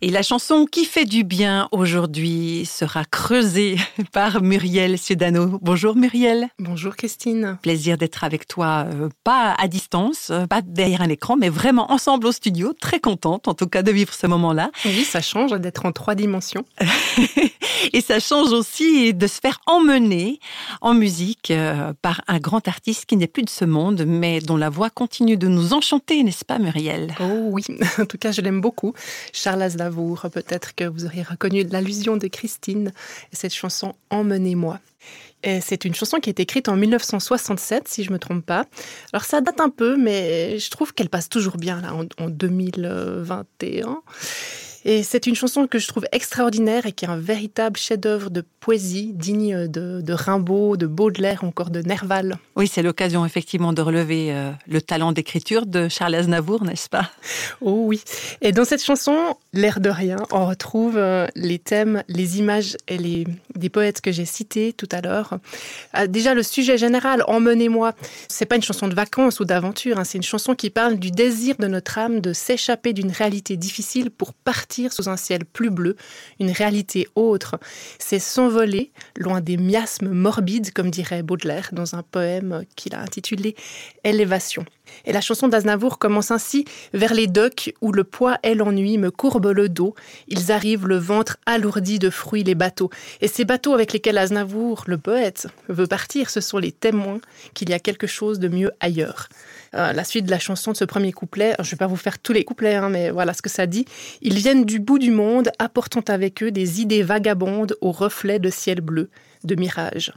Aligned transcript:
Et 0.00 0.10
la 0.10 0.22
chanson 0.22 0.64
qui 0.64 0.84
fait 0.84 1.04
du 1.04 1.24
bien 1.24 1.68
aujourd'hui 1.72 2.64
sera 2.64 3.04
creusée 3.04 3.76
par 4.12 4.42
Muriel 4.42 4.98
Sudano. 4.98 5.58
Bonjour 5.60 5.94
Muriel. 5.94 6.48
Bonjour 6.58 6.96
Christine. 6.96 7.58
Plaisir 7.62 7.98
d'être 7.98 8.24
avec 8.24 8.48
toi, 8.48 8.86
euh, 8.88 9.08
pas 9.22 9.54
à 9.58 9.68
distance, 9.68 10.28
euh, 10.30 10.46
pas 10.46 10.62
derrière 10.62 11.02
un 11.02 11.08
écran, 11.08 11.36
mais 11.36 11.50
vraiment 11.50 11.92
ensemble 11.92 12.26
au 12.26 12.32
studio. 12.32 12.72
Très 12.80 12.98
contente 12.98 13.46
en 13.48 13.54
tout 13.54 13.66
cas 13.66 13.82
de 13.82 13.90
vivre 13.90 14.14
ce 14.14 14.26
moment-là. 14.26 14.70
Oui, 14.86 15.04
ça 15.04 15.20
change 15.20 15.52
d'être 15.52 15.84
en 15.84 15.92
trois 15.92 16.14
dimensions. 16.14 16.64
Et 17.92 18.00
ça 18.00 18.20
change 18.20 18.52
aussi 18.52 19.14
de 19.14 19.26
se 19.26 19.40
faire 19.40 19.60
emmener 19.66 20.38
en 20.80 20.94
musique 20.94 21.50
euh, 21.50 21.92
par 22.02 22.22
un 22.28 22.38
grand 22.38 22.66
artiste 22.68 23.06
qui 23.06 23.16
n'est 23.16 23.26
plus 23.26 23.42
de 23.42 23.50
ce 23.50 23.64
monde, 23.64 24.04
mais 24.06 24.40
dont 24.40 24.56
la 24.56 24.68
voix 24.68 24.90
continue 24.90 25.36
de 25.36 25.48
nous 25.48 25.72
enchanter, 25.72 26.22
n'est-ce 26.22 26.44
pas 26.44 26.58
Muriel? 26.58 27.14
Oh 27.20 27.48
oui, 27.50 27.64
en 27.98 28.06
tout 28.06 28.18
cas 28.18 28.32
je 28.32 28.40
l'aime 28.40 28.60
beaucoup. 28.60 28.92
Charles 29.32 29.62
Aznavour, 29.62 30.26
peut-être 30.32 30.74
que 30.74 30.84
vous 30.84 31.06
auriez 31.06 31.22
reconnu 31.22 31.64
l'allusion 31.64 32.16
de 32.16 32.26
Christine 32.26 32.92
et 33.32 33.36
cette 33.36 33.54
chanson 33.54 33.94
Emmenez-moi. 34.10 34.80
C'est 35.42 35.86
une 35.86 35.94
chanson 35.94 36.18
qui 36.18 36.28
été 36.28 36.42
écrite 36.42 36.68
en 36.68 36.76
1967, 36.76 37.88
si 37.88 38.04
je 38.04 38.10
ne 38.10 38.14
me 38.14 38.18
trompe 38.18 38.44
pas. 38.44 38.66
Alors 39.14 39.24
ça 39.24 39.40
date 39.40 39.60
un 39.60 39.70
peu, 39.70 39.96
mais 39.96 40.58
je 40.58 40.70
trouve 40.70 40.92
qu'elle 40.92 41.08
passe 41.08 41.30
toujours 41.30 41.56
bien 41.56 41.80
là 41.80 41.94
en 41.94 42.28
2021. 42.28 44.02
Et 44.84 45.02
c'est 45.02 45.26
une 45.26 45.34
chanson 45.34 45.66
que 45.66 45.78
je 45.78 45.86
trouve 45.88 46.06
extraordinaire 46.12 46.86
et 46.86 46.92
qui 46.92 47.04
est 47.04 47.08
un 47.08 47.18
véritable 47.18 47.76
chef-d'œuvre 47.76 48.30
de 48.30 48.42
poésie, 48.60 49.12
digne 49.14 49.68
de, 49.68 50.12
Rimbaud, 50.12 50.76
de 50.76 50.86
Baudelaire, 50.86 51.44
encore 51.44 51.70
de 51.70 51.82
Nerval. 51.82 52.38
Oui, 52.56 52.66
c'est 52.66 52.82
l'occasion 52.82 53.26
effectivement 53.26 53.72
de 53.72 53.82
relever 53.82 54.32
euh, 54.32 54.52
le 54.66 54.80
talent 54.80 55.12
d'écriture 55.12 55.66
de 55.66 55.88
Charles 55.88 56.14
Aznavour, 56.14 56.64
n'est-ce 56.64 56.88
pas? 56.88 57.10
Oh 57.60 57.82
oui. 57.84 58.02
Et 58.40 58.52
dans 58.52 58.64
cette 58.64 58.82
chanson, 58.82 59.36
l'air 59.52 59.80
de 59.80 59.90
rien, 59.90 60.16
on 60.30 60.46
retrouve 60.46 60.96
euh, 60.96 61.26
les 61.34 61.58
thèmes, 61.58 62.02
les 62.08 62.38
images 62.38 62.76
et 62.88 62.96
les 62.96 63.26
des 63.56 63.68
poètes 63.68 64.00
que 64.00 64.10
j'ai 64.10 64.24
cités 64.24 64.72
tout 64.72 64.88
à 64.90 65.02
l'heure. 65.02 65.38
Euh, 65.98 66.06
déjà, 66.06 66.32
le 66.32 66.42
sujet 66.42 66.78
général, 66.78 67.22
Emmenez-moi, 67.26 67.92
c'est 68.28 68.46
pas 68.46 68.56
une 68.56 68.62
chanson 68.62 68.88
de 68.88 68.94
vacances 68.94 69.40
ou 69.40 69.44
d'aventure, 69.44 69.98
hein, 69.98 70.04
c'est 70.04 70.16
une 70.16 70.24
chanson 70.24 70.54
qui 70.54 70.70
parle 70.70 70.96
du 70.96 71.10
désir 71.10 71.56
de 71.58 71.66
notre 71.66 71.98
âme 71.98 72.20
de 72.20 72.32
s'échapper 72.32 72.94
d'une 72.94 73.10
réalité 73.10 73.58
difficile 73.58 74.10
pour 74.10 74.32
partir 74.32 74.69
sous 74.90 75.08
un 75.08 75.16
ciel 75.16 75.44
plus 75.44 75.70
bleu, 75.70 75.96
une 76.38 76.50
réalité 76.50 77.08
autre. 77.14 77.58
C'est 77.98 78.18
s'envoler 78.18 78.92
loin 79.16 79.40
des 79.40 79.56
miasmes 79.56 80.10
morbides, 80.10 80.72
comme 80.72 80.90
dirait 80.90 81.22
Baudelaire 81.22 81.70
dans 81.72 81.94
un 81.94 82.02
poème 82.02 82.64
qu'il 82.76 82.94
a 82.94 83.00
intitulé 83.00 83.56
Élévation. 84.04 84.64
Et 85.04 85.12
la 85.12 85.20
chanson 85.20 85.48
d'Aznavour 85.48 85.98
commence 85.98 86.30
ainsi 86.30 86.64
Vers 86.92 87.14
les 87.14 87.26
docks 87.26 87.74
où 87.80 87.92
le 87.92 88.04
poids 88.04 88.38
et 88.42 88.54
l'ennui 88.54 88.98
me 88.98 89.10
courbent 89.10 89.52
le 89.52 89.68
dos, 89.68 89.94
ils 90.28 90.52
arrivent 90.52 90.86
le 90.86 90.98
ventre 90.98 91.36
alourdi 91.46 91.98
de 91.98 92.10
fruits 92.10 92.44
les 92.44 92.54
bateaux. 92.54 92.90
Et 93.20 93.28
ces 93.28 93.44
bateaux 93.44 93.74
avec 93.74 93.92
lesquels 93.92 94.18
Aznavour, 94.18 94.84
le 94.86 94.98
poète, 94.98 95.46
veut 95.68 95.86
partir, 95.86 96.30
ce 96.30 96.40
sont 96.40 96.58
les 96.58 96.72
témoins 96.72 97.20
qu'il 97.54 97.70
y 97.70 97.72
a 97.72 97.78
quelque 97.78 98.06
chose 98.06 98.38
de 98.38 98.48
mieux 98.48 98.70
ailleurs. 98.80 99.28
Euh, 99.74 99.92
la 99.92 100.02
suite 100.02 100.24
de 100.26 100.30
la 100.30 100.40
chanson 100.40 100.72
de 100.72 100.76
ce 100.76 100.84
premier 100.84 101.12
couplet, 101.12 101.54
je 101.58 101.64
ne 101.64 101.70
vais 101.70 101.76
pas 101.76 101.86
vous 101.86 101.96
faire 101.96 102.18
tous 102.18 102.32
les 102.32 102.44
couplets, 102.44 102.74
hein, 102.74 102.88
mais 102.88 103.10
voilà 103.10 103.32
ce 103.32 103.42
que 103.42 103.48
ça 103.48 103.66
dit. 103.66 103.84
Ils 104.20 104.34
viennent 104.34 104.64
du 104.64 104.80
bout 104.80 104.98
du 104.98 105.12
monde, 105.12 105.50
apportant 105.58 106.02
avec 106.08 106.42
eux 106.42 106.50
des 106.50 106.80
idées 106.80 107.02
vagabondes 107.02 107.76
aux 107.80 107.92
reflets 107.92 108.40
de 108.40 108.50
ciel 108.50 108.80
bleu, 108.80 109.10
de 109.44 109.54
mirage. 109.54 110.12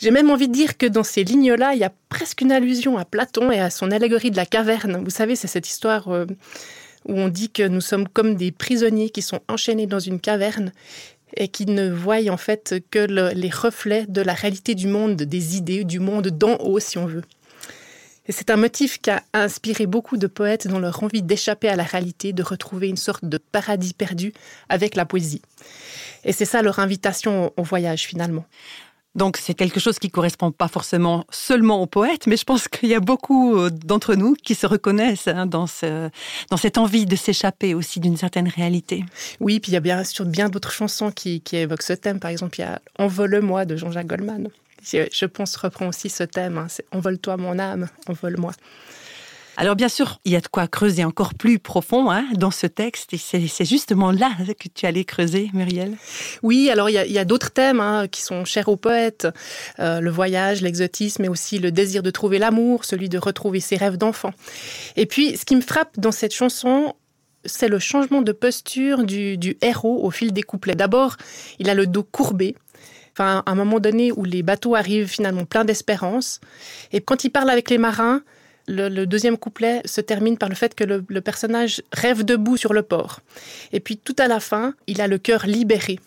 J'ai 0.00 0.10
même 0.10 0.30
envie 0.30 0.48
de 0.48 0.52
dire 0.52 0.78
que 0.78 0.86
dans 0.86 1.02
ces 1.02 1.24
lignes-là, 1.24 1.74
il 1.74 1.80
y 1.80 1.84
a 1.84 1.92
presque 2.08 2.40
une 2.40 2.52
allusion 2.52 2.96
à 2.96 3.04
Platon 3.04 3.50
et 3.50 3.60
à 3.60 3.68
son 3.68 3.90
allégorie 3.90 4.30
de 4.30 4.36
la 4.36 4.46
caverne. 4.46 5.02
Vous 5.04 5.10
savez, 5.10 5.36
c'est 5.36 5.48
cette 5.48 5.68
histoire 5.68 6.08
euh, 6.08 6.24
où 7.06 7.14
on 7.14 7.28
dit 7.28 7.50
que 7.50 7.66
nous 7.66 7.80
sommes 7.80 8.08
comme 8.08 8.36
des 8.36 8.52
prisonniers 8.52 9.10
qui 9.10 9.22
sont 9.22 9.40
enchaînés 9.48 9.86
dans 9.86 9.98
une 9.98 10.20
caverne 10.20 10.72
et 11.36 11.48
qui 11.48 11.66
ne 11.66 11.90
voient 11.90 12.26
en 12.30 12.36
fait 12.36 12.76
que 12.90 13.00
les 13.34 13.50
reflets 13.50 14.06
de 14.08 14.22
la 14.22 14.32
réalité 14.32 14.74
du 14.74 14.86
monde, 14.86 15.16
des 15.16 15.56
idées, 15.56 15.84
du 15.84 16.00
monde 16.00 16.28
d'en 16.28 16.56
haut, 16.56 16.80
si 16.80 16.96
on 16.96 17.06
veut. 17.06 17.24
Et 18.28 18.32
c'est 18.32 18.50
un 18.50 18.56
motif 18.56 19.00
qui 19.00 19.10
a 19.10 19.22
inspiré 19.32 19.86
beaucoup 19.86 20.18
de 20.18 20.26
poètes 20.26 20.68
dans 20.68 20.78
leur 20.78 21.02
envie 21.02 21.22
d'échapper 21.22 21.68
à 21.68 21.76
la 21.76 21.82
réalité, 21.82 22.34
de 22.34 22.42
retrouver 22.42 22.88
une 22.88 22.98
sorte 22.98 23.24
de 23.24 23.38
paradis 23.38 23.94
perdu 23.94 24.34
avec 24.68 24.96
la 24.96 25.06
poésie. 25.06 25.40
Et 26.24 26.32
c'est 26.32 26.44
ça 26.44 26.60
leur 26.60 26.78
invitation 26.78 27.52
au 27.56 27.62
voyage 27.62 28.02
finalement. 28.02 28.44
Donc 29.18 29.36
c'est 29.36 29.54
quelque 29.54 29.80
chose 29.80 29.98
qui 29.98 30.10
correspond 30.10 30.52
pas 30.52 30.68
forcément 30.68 31.26
seulement 31.30 31.82
aux 31.82 31.86
poètes, 31.86 32.28
mais 32.28 32.36
je 32.36 32.44
pense 32.44 32.68
qu'il 32.74 32.88
y 32.88 32.94
a 32.94 33.00
beaucoup 33.00 33.58
euh, 33.58 33.68
d'entre 33.68 34.14
nous 34.14 34.34
qui 34.34 34.54
se 34.54 34.64
reconnaissent 34.64 35.26
hein, 35.26 35.44
dans, 35.44 35.66
ce, 35.66 36.08
dans 36.50 36.56
cette 36.56 36.78
envie 36.78 37.04
de 37.04 37.16
s'échapper 37.16 37.74
aussi 37.74 37.98
d'une 37.98 38.16
certaine 38.16 38.46
réalité. 38.46 39.04
Oui, 39.40 39.58
puis 39.58 39.72
il 39.72 39.74
y 39.74 39.76
a 39.76 39.80
bien 39.80 40.04
sûr 40.04 40.24
bien 40.24 40.48
d'autres 40.48 40.70
chansons 40.70 41.10
qui, 41.10 41.42
évoquent 41.52 41.82
ce 41.82 41.94
thème. 41.94 42.20
Par 42.20 42.30
exemple, 42.30 42.60
il 42.60 42.62
y 42.62 42.64
a 42.64 42.80
Envole-moi 42.98 43.64
de 43.64 43.74
Jean-Jacques 43.74 44.06
Goldman. 44.06 44.48
Je 44.84 45.24
pense 45.26 45.56
reprend 45.56 45.88
aussi 45.88 46.08
ce 46.08 46.22
thème. 46.22 46.56
Hein, 46.56 46.68
Envole-toi 46.92 47.36
mon 47.36 47.58
âme, 47.58 47.88
envole-moi. 48.06 48.52
Alors 49.60 49.74
bien 49.74 49.88
sûr, 49.88 50.20
il 50.24 50.30
y 50.30 50.36
a 50.36 50.40
de 50.40 50.46
quoi 50.46 50.68
creuser 50.68 51.04
encore 51.04 51.34
plus 51.34 51.58
profond 51.58 52.12
hein, 52.12 52.24
dans 52.34 52.52
ce 52.52 52.68
texte, 52.68 53.12
et 53.12 53.18
c'est 53.18 53.64
justement 53.64 54.12
là 54.12 54.30
que 54.56 54.68
tu 54.72 54.86
allais 54.86 55.04
creuser, 55.04 55.50
Muriel. 55.52 55.96
Oui, 56.44 56.70
alors 56.70 56.88
il 56.88 56.94
y 56.94 57.18
a, 57.18 57.24
d'autres 57.24 57.50
thèmes 57.50 57.80
hein, 57.80 58.06
qui 58.06 58.22
sont 58.22 58.44
chers 58.44 58.68
aux 58.68 58.76
poètes, 58.76 59.26
euh, 59.80 59.98
le 59.98 60.10
voyage, 60.10 60.62
l'exotisme, 60.62 61.22
mais 61.22 61.28
aussi 61.28 61.58
le 61.58 61.72
désir 61.72 62.04
de 62.04 62.10
trouver 62.10 62.38
l'amour, 62.38 62.84
celui 62.84 63.08
de 63.08 63.18
retrouver 63.18 63.58
ses 63.58 63.74
rêves 63.74 63.96
d'enfant. 63.96 64.30
Et 64.94 65.06
puis, 65.06 65.36
ce 65.36 65.44
qui 65.44 65.56
me 65.56 65.60
frappe 65.60 65.98
dans 65.98 66.12
cette 66.12 66.32
chanson, 66.32 66.94
c'est 67.44 67.68
le 67.68 67.80
changement 67.80 68.22
de 68.22 68.30
posture 68.30 69.02
du, 69.02 69.38
du 69.38 69.58
héros 69.60 70.04
au 70.04 70.12
fil 70.12 70.32
des 70.32 70.44
couplets. 70.44 70.76
D'abord, 70.76 71.16
il 71.58 71.68
a 71.68 71.74
le 71.74 71.88
dos 71.88 72.04
courbé, 72.04 72.54
Enfin, 73.12 73.42
à 73.46 73.50
un 73.50 73.54
moment 73.56 73.80
donné 73.80 74.12
où 74.12 74.22
les 74.22 74.44
bateaux 74.44 74.76
arrivent 74.76 75.08
finalement 75.08 75.44
pleins 75.44 75.64
d'espérance. 75.64 76.38
Et 76.92 77.00
quand 77.00 77.24
il 77.24 77.30
parle 77.30 77.50
avec 77.50 77.68
les 77.68 77.78
marins, 77.78 78.22
le, 78.68 79.06
deuxième 79.06 79.38
couplet 79.38 79.82
se 79.84 80.00
termine 80.00 80.38
par 80.38 80.48
le 80.48 80.54
fait 80.54 80.74
que 80.74 80.84
le, 80.84 81.04
le 81.08 81.20
personnage 81.20 81.82
rêve 81.92 82.24
debout 82.24 82.56
sur 82.56 82.72
le 82.72 82.82
port. 82.82 83.20
Et 83.72 83.80
puis 83.80 83.96
tout 83.96 84.16
à 84.18 84.28
la 84.28 84.40
fin, 84.40 84.74
il 84.86 85.00
a 85.00 85.08
le 85.08 85.18
cœur 85.18 85.46
libéré. 85.46 85.98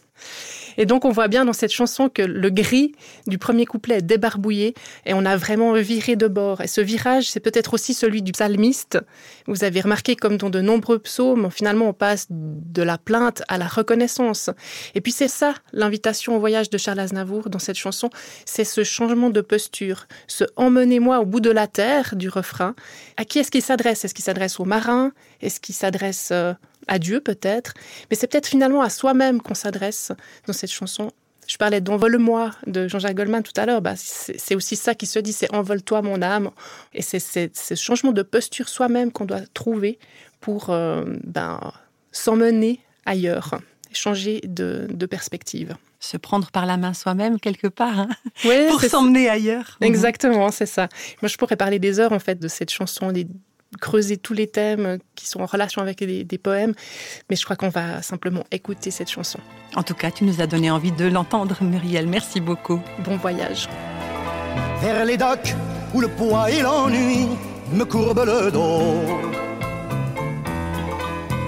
Et 0.78 0.86
donc 0.86 1.06
on 1.06 1.12
voit 1.12 1.28
bien 1.28 1.46
dans 1.46 1.54
cette 1.54 1.72
chanson 1.72 2.10
que 2.10 2.22
le 2.22 2.50
gris 2.50 2.94
du 3.28 3.38
premier 3.38 3.66
couplet 3.66 3.98
est 3.98 4.02
débarbouillé 4.02 4.74
et 5.06 5.14
on 5.14 5.26
a 5.26 5.38
vraiment 5.38 5.74
viré 5.74 6.16
de 6.16 6.28
bord. 6.28 6.62
Et 6.62 6.68
ce 6.68 6.82
virage, 6.82 7.30
c'est 7.30 7.40
peut-être 7.40 7.74
aussi 7.74 7.94
celui 7.94 8.22
du 8.22 8.32
psalmiste. 8.32 9.00
Vous 9.48 9.64
avez 9.64 9.82
remarqué 9.82 10.16
comme 10.16 10.38
dans 10.38 10.50
de 10.50 10.62
nombreux 10.62 11.00
psaumes, 11.00 11.50
finalement 11.52 11.90
on 11.90 11.94
passe 11.94 12.28
de 12.30 12.84
la 12.84 12.98
plainte 12.98 13.44
à 13.48 13.58
la 13.58 13.68
reconnaissance. 13.68 14.50
Et 14.96 15.02
puis 15.02 15.12
c'est 15.12 15.28
ça 15.28 15.54
l'invitation 15.74 16.36
au 16.36 16.40
voyage 16.40 16.70
de 16.70 16.78
Charles 16.78 17.00
Aznavour 17.00 17.50
dans 17.50 17.60
cette 17.60 17.78
chanson, 17.78 18.10
c'est 18.46 18.64
ce 18.64 18.84
changement 18.84 19.30
de 19.30 19.42
posture, 19.42 20.08
ce 20.28 20.44
emmenez-moi 20.56 21.20
au 21.20 21.26
bout 21.26 21.40
de 21.40 21.52
la 21.52 21.68
terre 21.68 22.16
du 22.16 22.30
refrain. 22.30 22.76
À 23.18 23.26
qui 23.26 23.40
est-ce 23.40 23.52
qu'il 23.52 23.62
s'adresse? 23.62 24.06
Est-ce 24.06 24.14
qu'il 24.14 24.24
s'adresse 24.24 24.60
aux 24.60 24.66
marins? 24.66 25.12
Est-ce 25.42 25.60
qu'il 25.60 25.76
s'adresse 25.76 26.30
euh, 26.32 26.54
à 26.88 27.00
Dieu 27.00 27.22
peut-être, 27.22 27.74
mais 28.10 28.16
c'est 28.16 28.28
peut-être 28.28 28.48
finalement 28.48 28.82
à 28.82 28.90
soi-même 28.90 29.42
qu'on 29.42 29.54
s'adresse 29.54 30.12
dans 30.48 30.54
cette 30.54 30.72
chanson. 30.72 31.12
Je 31.48 31.58
parlais 31.58 31.82
d'Envole-moi 31.82 32.52
de 32.66 32.88
Jean-Jacques 32.88 33.18
Goldman 33.18 33.44
tout 33.44 33.60
à 33.60 33.66
l'heure. 33.66 33.82
Bah, 33.82 33.96
c'est 33.98 34.56
aussi 34.56 34.78
ça 34.78 34.96
qui 34.96 35.06
se 35.06 35.20
dit, 35.20 35.34
c'est 35.34 35.54
Envole-toi 35.54 36.02
mon 36.02 36.22
âme. 36.22 36.52
Et 36.94 37.02
c'est 37.02 37.20
ce 37.20 37.76
changement 37.76 38.14
de 38.14 38.22
posture 38.22 38.70
soi-même 38.70 39.12
qu'on 39.12 39.26
doit 39.26 39.42
trouver 39.54 40.00
pour 40.40 40.70
euh, 40.70 41.04
ben, 41.26 41.60
s'emmener 42.14 42.80
ailleurs, 43.06 43.60
changer 43.92 44.40
de, 44.44 44.88
perspective. 45.06 45.76
Se 46.00 46.16
prendre 46.16 46.50
par 46.52 46.66
la 46.66 46.78
main 46.78 46.94
soi-même 46.94 47.40
quelque 47.40 47.68
part, 47.68 48.00
hein, 48.00 48.10
pour 48.70 48.82
s'emmener 48.82 49.30
ailleurs. 49.30 49.78
Exactement, 49.82 50.52
c'est 50.52 50.66
ça. 50.66 50.88
Moi, 51.22 51.28
je 51.28 51.36
pourrais 51.38 51.58
parler 51.58 51.80
des 51.80 52.00
heures 52.00 52.14
en 52.14 52.20
fait 52.20 52.40
de 52.40 52.48
cette 52.48 52.72
chanson, 52.72 53.12
des 53.12 53.28
creuser 53.80 54.18
tous 54.18 54.34
les 54.34 54.48
thèmes 54.48 54.98
qui 55.16 55.28
sont 55.28 55.42
en 55.42 55.46
relation 55.46 55.82
avec 55.82 56.04
des, 56.04 56.38
poèmes, 56.38 56.74
mais 57.30 57.36
je 57.36 57.44
crois 57.46 57.56
qu'on 57.56 57.70
va 57.70 58.02
simplement 58.02 58.44
écouter 58.52 58.92
cette 58.92 59.10
chanson. 59.10 59.40
En 59.76 59.84
tout 59.84 59.94
cas, 59.94 60.12
tu 60.12 60.24
nous 60.24 60.42
as 60.42 60.48
donné 60.48 60.70
envie 60.70 60.92
de 60.92 61.06
l'entendre, 61.06 61.58
Muriel. 61.62 62.08
Merci 62.08 62.42
beaucoup. 62.42 62.82
Bon 63.00 63.18
voyage. 63.18 63.70
Vers 64.82 65.06
les 65.06 65.18
docks 65.18 65.56
où 65.94 66.02
le 66.02 66.08
poids 66.08 66.50
et 66.52 66.62
l'ennui 66.62 67.28
me 67.74 67.86
courbent 67.86 68.26
le 68.26 68.52
dos. 68.52 68.96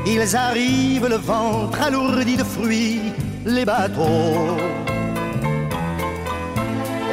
Ils 0.06 0.36
arrivent 0.36 1.08
le 1.08 1.16
ventre 1.16 1.82
alourdi 1.82 2.36
de 2.36 2.44
fruits, 2.44 3.02
les 3.46 3.66
bateaux. 3.66 4.58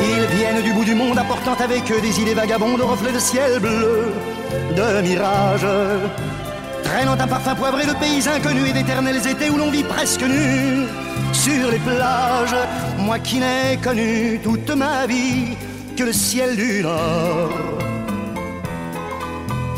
Ils 0.01 0.37
viennent 0.37 0.63
du 0.63 0.73
bout 0.73 0.85
du 0.85 0.95
monde 0.95 1.19
apportant 1.19 1.55
avec 1.55 1.91
eux 1.91 2.01
des 2.01 2.21
idées 2.21 2.35
vagabondes 2.35 2.81
au 2.81 2.87
reflet 2.87 3.13
de 3.13 3.19
ciel 3.19 3.61
bleu 3.61 4.13
de 4.77 5.03
mirage. 5.03 5.67
Traînant 6.83 7.19
un 7.19 7.27
parfum 7.27 7.55
poivré 7.55 7.87
de 7.87 7.93
pays 7.95 8.29
inconnus 8.29 8.71
et 8.71 8.73
d'éternels 8.73 9.27
étés 9.27 9.51
où 9.51 9.57
l'on 9.57 9.71
vit 9.71 9.85
presque 9.85 10.23
nu 10.23 10.87
sur 11.33 11.71
les 11.71 11.79
plages. 11.79 12.57
Moi 12.99 13.19
qui 13.19 13.39
n'ai 13.39 13.77
connu 13.83 14.41
toute 14.43 14.71
ma 14.71 15.07
vie 15.07 15.57
que 15.97 16.05
le 16.05 16.13
ciel 16.13 16.57
du 16.57 16.83
nord. 16.83 17.51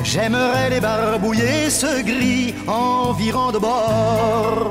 J'aimerais 0.04 0.70
les 0.70 0.80
barbouiller 0.80 1.70
ce 1.70 2.02
gris 2.02 2.54
environ 2.66 3.52
de 3.52 3.58
bord. 3.58 4.70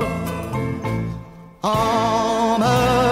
Emmenez-moi 1.62 3.11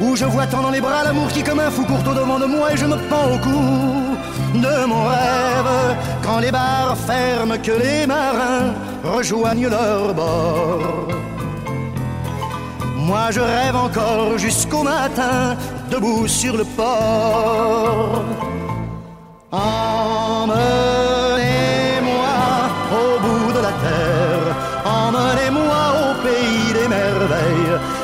Où 0.00 0.14
je 0.14 0.24
vois 0.24 0.46
tant 0.46 0.62
dans 0.62 0.70
les 0.70 0.80
bras 0.80 1.02
l'amour 1.04 1.28
qui 1.28 1.42
comme 1.42 1.58
un 1.58 1.70
fou 1.70 1.84
court 1.84 2.06
au 2.08 2.14
devant 2.14 2.38
de 2.38 2.46
moi 2.46 2.72
et 2.72 2.76
je 2.76 2.86
me 2.86 2.96
pends 3.08 3.32
au 3.34 3.38
cou 3.38 4.08
de 4.54 4.86
mon 4.86 5.04
rêve. 5.04 5.96
Quand 6.22 6.38
les 6.38 6.52
bars 6.52 6.96
ferment, 7.06 7.58
que 7.62 7.72
les 7.72 8.06
marins 8.06 8.74
rejoignent 9.04 9.68
leur 9.68 10.14
bord. 10.14 11.08
Moi 12.96 13.30
je 13.30 13.40
rêve 13.40 13.76
encore 13.76 14.38
jusqu'au 14.38 14.82
matin, 14.82 15.56
debout 15.90 16.28
sur 16.28 16.56
le 16.56 16.64
port. 16.64 18.22
Emmenez-moi 19.50 20.58
au 22.92 23.18
bout 23.24 23.52
de 23.52 23.60
la 23.68 23.72
terre, 23.84 24.54
emmenez-moi 24.84 25.82
au 26.02 26.12
pays 26.22 26.72
des 26.74 26.88
merveilles. 26.88 27.57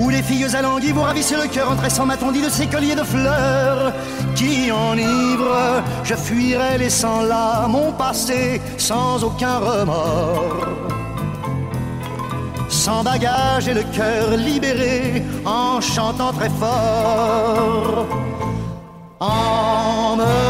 Où 0.00 0.08
les 0.08 0.22
filles 0.22 0.56
alanguies 0.56 0.92
vous 0.92 1.02
ravissent 1.02 1.32
le 1.32 1.46
cœur 1.46 1.70
en 1.70 1.76
tressant 1.76 2.06
ma 2.06 2.16
tondie 2.16 2.42
de 2.42 2.48
ces 2.48 2.66
colliers 2.66 2.94
de 2.94 3.04
fleurs 3.04 3.92
qui 4.34 4.72
enivrent. 4.72 5.82
Je 6.02 6.14
fuirai 6.14 6.78
laissant 6.78 7.22
là 7.22 7.68
mon 7.68 7.92
passé 7.92 8.60
sans 8.78 9.22
aucun 9.22 9.58
remords 9.58 10.90
sans 12.70 13.02
bagage 13.02 13.68
et 13.68 13.74
le 13.74 13.82
cœur 13.82 14.30
libéré 14.36 15.22
en 15.44 15.80
chantant 15.80 16.32
très 16.32 16.48
fort. 16.48 18.06
Emmenez-moi 19.20 20.49